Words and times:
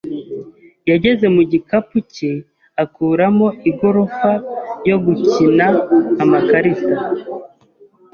yageze 0.89 1.25
mu 1.35 1.41
gikapu 1.51 1.97
cye 2.13 2.31
akuramo 2.83 3.47
igorofa 3.69 4.31
yo 4.89 4.97
gukina 5.05 5.65
amakarita. 6.23 6.95